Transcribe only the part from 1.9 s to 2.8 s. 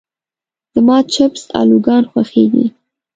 خوښيږي.